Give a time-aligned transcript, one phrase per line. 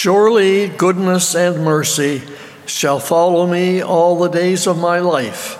[0.00, 2.22] Surely goodness and mercy
[2.66, 5.58] shall follow me all the days of my life,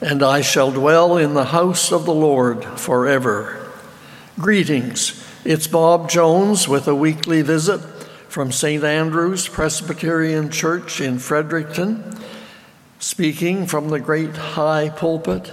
[0.00, 3.70] and I shall dwell in the house of the Lord forever.
[4.40, 5.24] Greetings.
[5.44, 7.78] It's Bob Jones with a weekly visit
[8.28, 8.82] from St.
[8.82, 12.12] Andrew's Presbyterian Church in Fredericton,
[12.98, 15.52] speaking from the great high pulpit,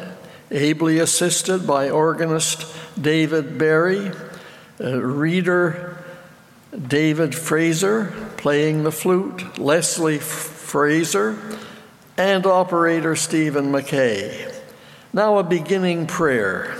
[0.49, 2.65] ably assisted by organist
[2.99, 4.11] David Berry,
[4.81, 6.02] uh, reader
[6.75, 11.38] David Fraser playing the flute, Leslie Fraser,
[12.17, 14.52] and operator Stephen McKay.
[15.13, 16.75] Now, a beginning prayer.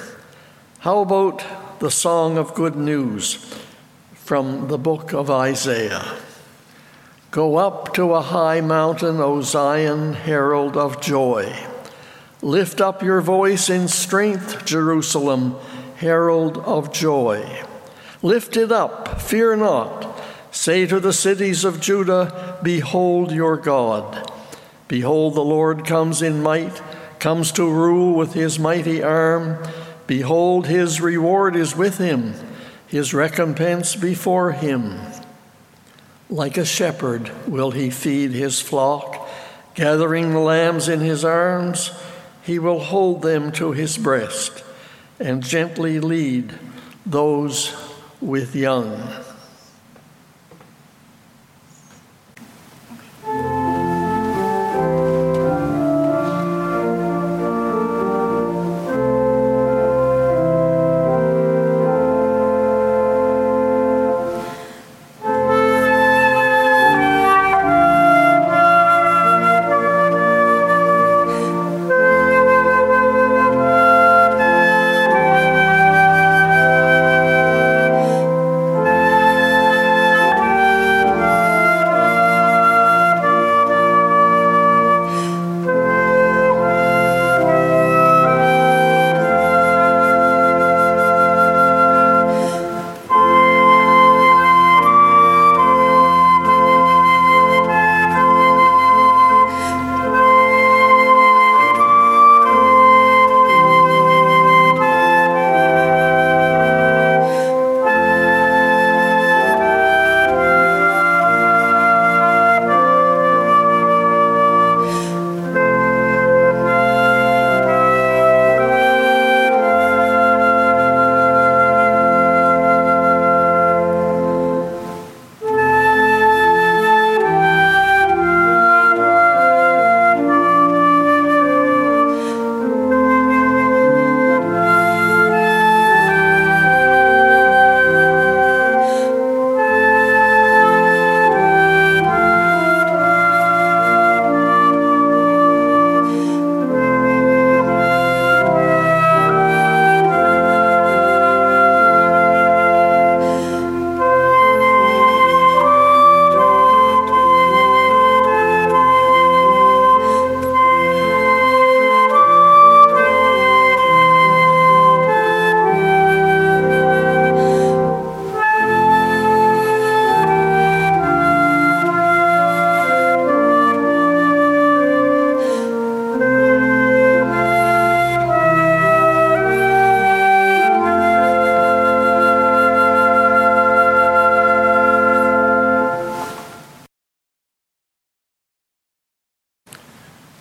[0.80, 1.44] How about
[1.80, 3.36] the Song of Good News
[4.16, 6.18] from the book of Isaiah?
[7.30, 11.56] Go up to a high mountain, O Zion, herald of joy.
[12.42, 15.56] Lift up your voice in strength, Jerusalem,
[15.98, 17.64] herald of joy.
[18.24, 20.18] Lift it up, fear not.
[20.50, 24.32] Say to the cities of Judah, Behold your God.
[24.88, 26.82] Behold, the Lord comes in might,
[27.20, 29.58] comes to rule with his mighty arm.
[30.08, 32.34] Behold, his reward is with him,
[32.88, 34.98] his recompense before him.
[36.30, 39.28] Like a shepherd will he feed his flock,
[39.76, 41.92] gathering the lambs in his arms.
[42.42, 44.64] He will hold them to his breast
[45.20, 46.58] and gently lead
[47.06, 47.83] those
[48.24, 49.23] with young.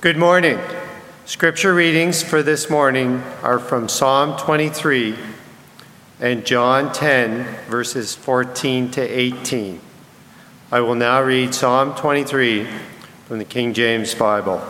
[0.02, 0.58] Good morning.
[1.26, 5.14] Scripture readings for this morning are from Psalm 23
[6.18, 9.80] and John 10, verses 14 to 18.
[10.72, 12.66] I will now read Psalm 23
[13.28, 14.60] from the King James Bible.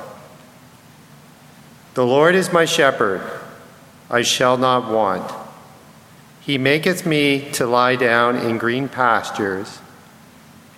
[1.95, 3.23] The Lord is my shepherd,
[4.11, 5.33] I shall not want.
[6.43, 9.79] He maketh me to lie down in green pastures,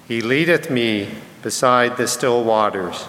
[0.06, 1.09] He leadeth me
[1.43, 3.09] beside the still waters.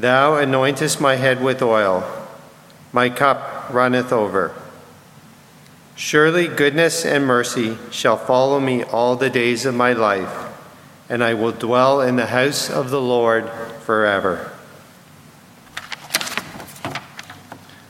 [0.00, 2.10] Thou anointest my head with oil,
[2.90, 4.54] my cup runneth over.
[5.94, 10.48] Surely goodness and mercy shall follow me all the days of my life,
[11.10, 13.50] and I will dwell in the house of the Lord
[13.82, 14.50] forever.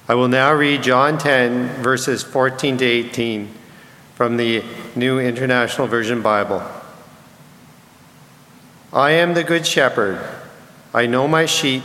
[0.09, 3.55] I will now read John 10, verses 14 to 18
[4.17, 4.65] from the
[4.97, 6.61] New International Version Bible.
[8.93, 10.19] I am the Good Shepherd.
[10.93, 11.85] I know my sheep,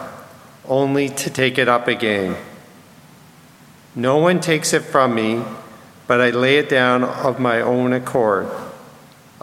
[0.65, 2.35] only to take it up again.
[3.95, 5.43] No one takes it from me,
[6.07, 8.49] but I lay it down of my own accord.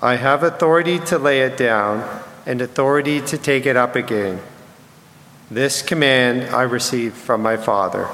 [0.01, 4.41] I have authority to lay it down and authority to take it up again.
[5.51, 8.09] This command I received from my Father.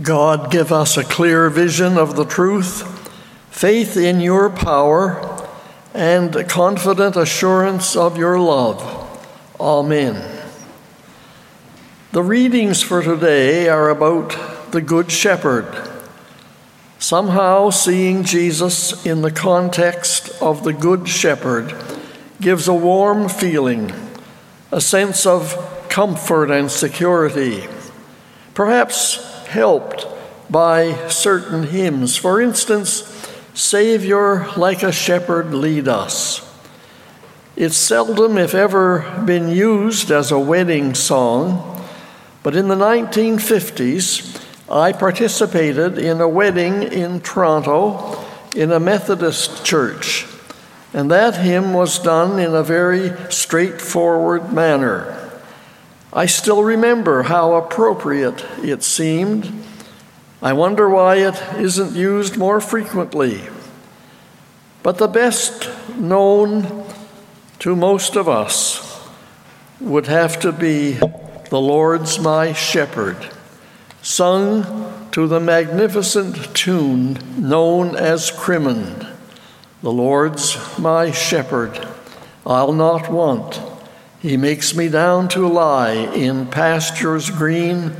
[0.00, 2.82] God, give us a clear vision of the truth,
[3.50, 5.29] faith in your power,
[5.94, 8.80] and confident assurance of your love.
[9.58, 10.38] Amen.
[12.12, 15.66] The readings for today are about the Good Shepherd.
[16.98, 21.74] Somehow, seeing Jesus in the context of the Good Shepherd
[22.40, 23.92] gives a warm feeling,
[24.70, 27.64] a sense of comfort and security,
[28.54, 30.06] perhaps helped
[30.50, 32.16] by certain hymns.
[32.16, 33.09] For instance,
[33.54, 36.46] Savior, like a shepherd, lead us.
[37.56, 41.84] It's seldom, if ever, been used as a wedding song,
[42.42, 48.24] but in the 1950s, I participated in a wedding in Toronto
[48.54, 50.26] in a Methodist church,
[50.94, 55.16] and that hymn was done in a very straightforward manner.
[56.12, 59.52] I still remember how appropriate it seemed.
[60.42, 63.42] I wonder why it isn't used more frequently.
[64.82, 66.84] But the best known
[67.58, 69.08] to most of us
[69.80, 70.92] would have to be
[71.50, 73.30] The Lord's My Shepherd
[74.02, 79.06] sung to the magnificent tune known as Crimond.
[79.82, 81.86] The Lord's my shepherd,
[82.46, 83.60] I'll not want.
[84.20, 87.96] He makes me down to lie in pastures green.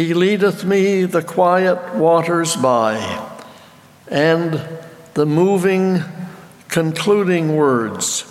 [0.00, 2.96] He leadeth me the quiet waters by.
[4.08, 4.66] And
[5.12, 6.02] the moving
[6.68, 8.24] concluding words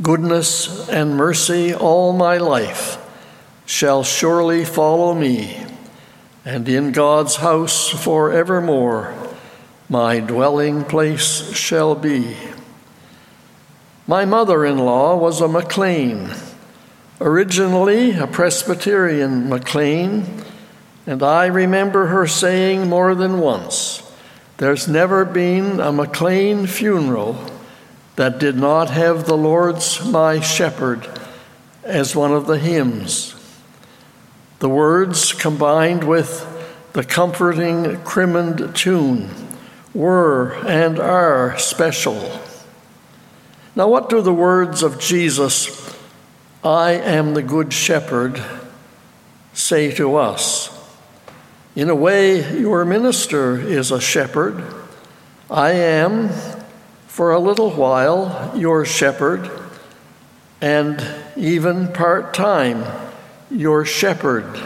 [0.00, 2.96] Goodness and mercy all my life
[3.66, 5.62] shall surely follow me
[6.46, 9.14] and in God's house forevermore
[9.90, 12.34] my dwelling place shall be.
[14.06, 16.30] My mother in law was a McLean,
[17.20, 20.45] originally a Presbyterian McLean,
[21.06, 24.02] and I remember her saying more than once,
[24.56, 27.38] There's never been a McLean funeral
[28.16, 31.06] that did not have the Lord's my shepherd
[31.84, 33.34] as one of the hymns.
[34.58, 36.44] The words combined with
[36.94, 39.30] the comforting Crimond tune
[39.94, 42.40] were and are special.
[43.76, 45.94] Now, what do the words of Jesus,
[46.64, 48.42] I am the Good Shepherd,
[49.52, 50.75] say to us?
[51.76, 54.64] In a way, your minister is a shepherd.
[55.50, 56.30] I am,
[57.06, 59.50] for a little while, your shepherd,
[60.62, 61.06] and
[61.36, 62.82] even part time
[63.50, 64.58] your shepherd.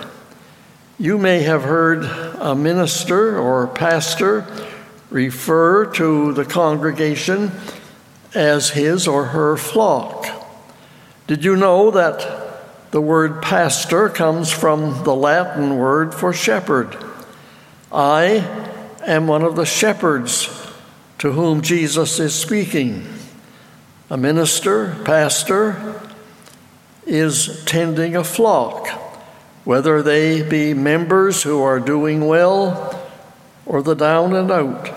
[1.01, 2.05] You may have heard
[2.39, 4.47] a minister or pastor
[5.11, 7.51] refer to the congregation
[8.37, 10.29] as his or her flock.
[11.27, 12.40] Did you know that
[12.91, 16.97] the word pastor comes from the Latin word for shepherd?
[17.93, 18.47] I
[19.07, 20.49] am one of the shepherds
[21.19, 23.07] to whom Jesus is speaking.
[24.09, 26.01] A minister, pastor,
[27.07, 28.89] is tending a flock,
[29.65, 33.09] whether they be members who are doing well
[33.67, 34.91] or the down and out.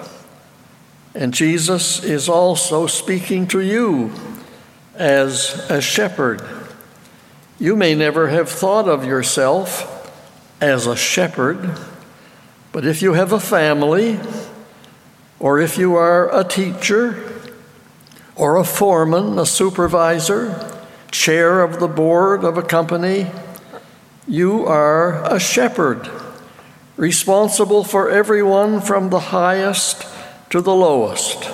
[1.14, 4.12] And Jesus is also speaking to you
[4.96, 6.42] as a shepherd.
[7.64, 10.14] You may never have thought of yourself
[10.60, 11.80] as a shepherd,
[12.74, 14.20] but if you have a family,
[15.40, 17.24] or if you are a teacher,
[18.36, 20.78] or a foreman, a supervisor,
[21.10, 23.32] chair of the board of a company,
[24.28, 26.12] you are a shepherd,
[26.98, 30.06] responsible for everyone from the highest
[30.50, 31.50] to the lowest.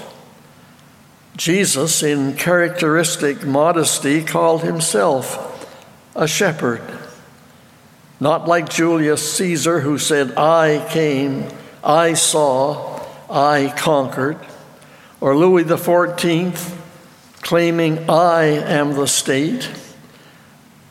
[1.37, 5.45] Jesus, in characteristic modesty, called himself
[6.15, 6.81] a shepherd.
[8.19, 11.47] Not like Julius Caesar, who said, I came,
[11.83, 14.37] I saw, I conquered,
[15.21, 16.75] or Louis XIV,
[17.41, 19.71] claiming, I am the state,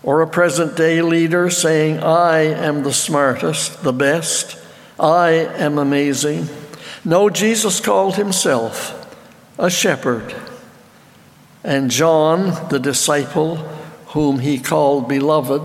[0.02, 4.58] or a present day leader saying, I am the smartest, the best,
[4.98, 6.48] I am amazing.
[7.04, 8.94] No, Jesus called himself
[9.58, 10.34] a shepherd.
[11.62, 13.56] And John, the disciple
[14.08, 15.62] whom he called beloved,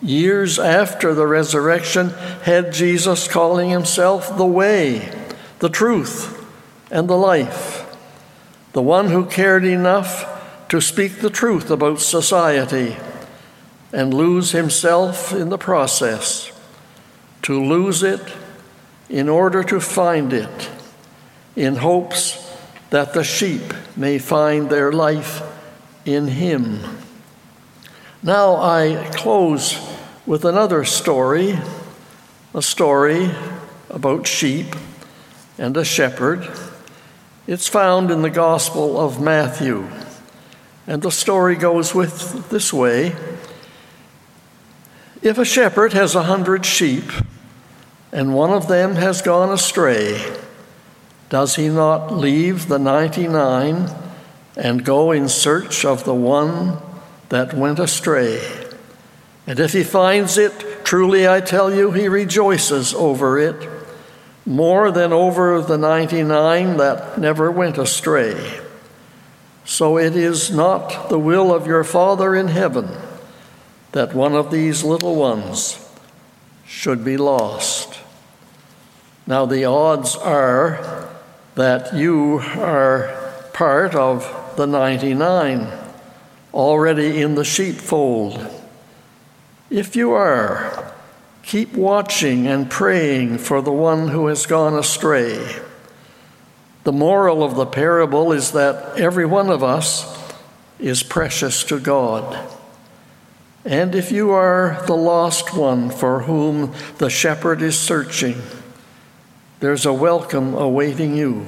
[0.00, 2.10] years after the resurrection,
[2.42, 5.12] had Jesus calling himself the way,
[5.58, 6.32] the truth,
[6.90, 7.96] and the life,
[8.72, 10.32] the one who cared enough
[10.68, 12.96] to speak the truth about society
[13.92, 16.52] and lose himself in the process,
[17.42, 18.20] to lose it
[19.08, 20.70] in order to find it,
[21.54, 22.42] in hopes
[22.90, 25.42] that the sheep may find their life
[26.04, 26.80] in him.
[28.26, 29.78] Now I close
[30.26, 31.60] with another story,
[32.52, 33.30] a story
[33.88, 34.74] about sheep
[35.56, 36.50] and a shepherd.
[37.46, 39.88] It's found in the Gospel of Matthew.
[40.88, 43.14] And the story goes with this way
[45.22, 47.12] If a shepherd has a hundred sheep,
[48.10, 50.36] and one of them has gone astray,
[51.28, 53.88] does he not leave the 99
[54.56, 56.82] and go in search of the one
[57.28, 58.40] that went astray?
[59.46, 63.68] And if he finds it, truly I tell you, he rejoices over it
[64.44, 68.60] more than over the 99 that never went astray.
[69.64, 72.88] So it is not the will of your Father in heaven
[73.92, 75.82] that one of these little ones
[76.66, 77.98] should be lost.
[79.26, 81.08] Now, the odds are
[81.56, 83.10] that you are
[83.52, 85.85] part of the 99
[86.56, 88.44] already in the sheepfold.
[89.68, 90.94] If you are,
[91.42, 95.60] keep watching and praying for the one who has gone astray.
[96.84, 100.16] The moral of the parable is that every one of us
[100.78, 102.48] is precious to God.
[103.66, 108.40] And if you are the lost one for whom the shepherd is searching,
[109.60, 111.46] there's a welcome awaiting you.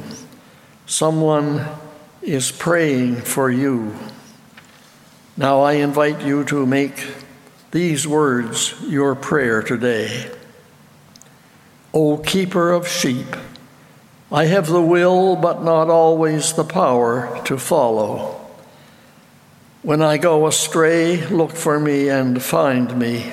[0.84, 1.66] Someone
[2.20, 3.94] is praying for you.
[5.38, 7.06] Now I invite you to make
[7.70, 10.32] these words your prayer today.
[11.94, 13.36] O keeper of sheep,
[14.32, 18.34] I have the will, but not always the power to follow.
[19.82, 23.32] When I go astray, look for me and find me.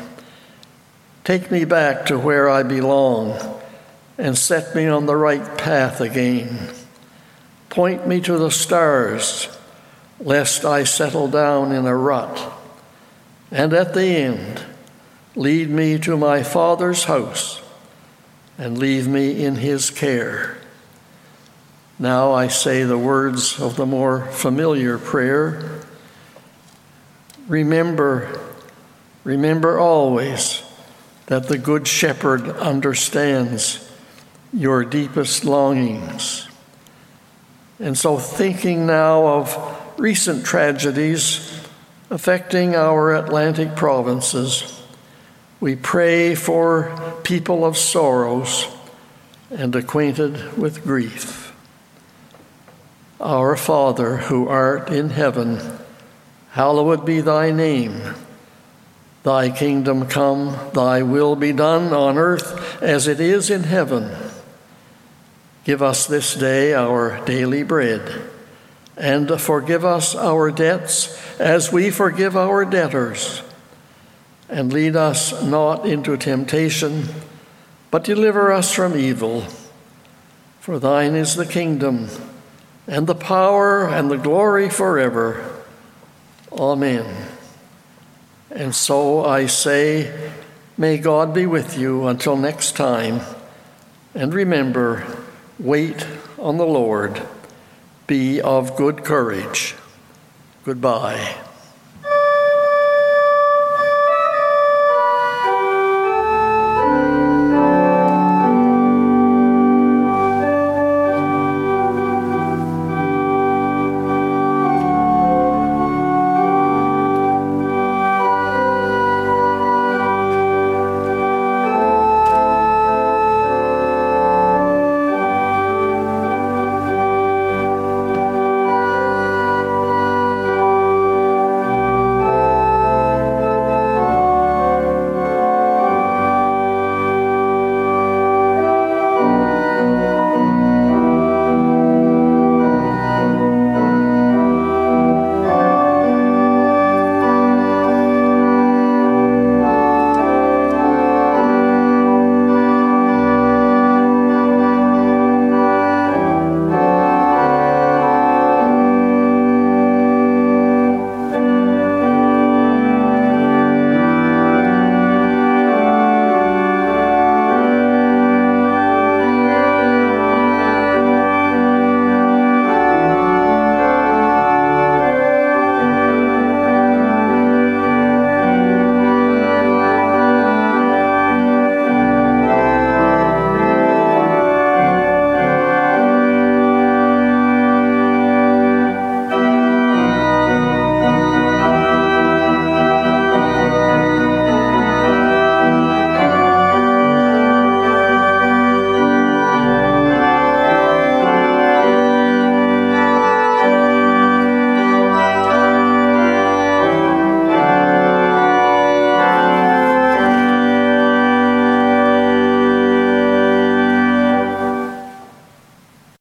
[1.24, 3.36] Take me back to where I belong
[4.20, 6.70] and set me on the right path again.
[7.70, 9.48] Point me to the stars,
[10.20, 12.54] lest I settle down in a rut.
[13.52, 14.64] And at the end,
[15.36, 17.62] lead me to my Father's house
[18.58, 20.58] and leave me in his care.
[22.00, 25.82] Now I say the words of the more familiar prayer.
[27.48, 28.40] Remember,
[29.24, 30.62] remember always
[31.28, 33.90] that the Good Shepherd understands
[34.54, 36.48] your deepest longings.
[37.80, 41.62] And so, thinking now of recent tragedies
[42.10, 44.84] affecting our Atlantic provinces,
[45.60, 48.68] we pray for people of sorrows
[49.50, 51.54] and acquainted with grief.
[53.20, 55.60] Our Father, who art in heaven,
[56.52, 58.16] hallowed be thy name.
[59.24, 64.16] Thy kingdom come, thy will be done on earth as it is in heaven.
[65.64, 68.22] Give us this day our daily bread,
[68.98, 73.42] and forgive us our debts as we forgive our debtors.
[74.48, 77.06] And lead us not into temptation,
[77.92, 79.42] but deliver us from evil.
[80.60, 82.10] For thine is the kingdom,
[82.88, 85.64] and the power, and the glory forever.
[86.52, 87.28] Amen.
[88.52, 90.32] And so I say,
[90.78, 93.22] may God be with you until next time.
[94.14, 95.06] And remember,
[95.60, 96.06] Wait
[96.38, 97.22] on the Lord.
[98.08, 99.76] Be of good courage.
[100.64, 101.45] Goodbye.